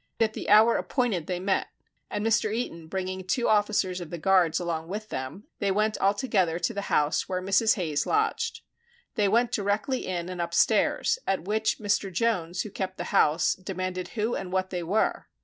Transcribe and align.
At 0.19 0.33
the 0.33 0.49
hour 0.49 0.77
appointed 0.77 1.27
they 1.27 1.39
met, 1.39 1.67
and 2.09 2.25
Mr. 2.25 2.51
Eaton 2.51 2.87
bringing 2.87 3.23
two 3.23 3.47
officers 3.47 4.01
of 4.01 4.09
the 4.09 4.17
Guards 4.17 4.59
along 4.59 4.87
with 4.87 5.09
them, 5.09 5.43
they 5.59 5.69
went 5.69 5.95
altogether 6.01 6.57
to 6.57 6.73
the 6.73 6.81
house 6.89 7.29
where 7.29 7.39
Mrs. 7.39 7.75
Hayes 7.75 8.07
lodged. 8.07 8.61
They 9.13 9.27
went 9.27 9.51
directly 9.51 10.07
in 10.07 10.27
and 10.27 10.41
upstairs, 10.41 11.19
at 11.27 11.43
which 11.45 11.77
Mr. 11.77 12.11
Jones, 12.11 12.63
who 12.63 12.71
kept 12.71 12.97
the 12.97 13.13
house, 13.13 13.53
demanded 13.53 14.07
who 14.17 14.33
and 14.33 14.51
what 14.51 14.71
they 14.71 14.81
were. 14.81 15.27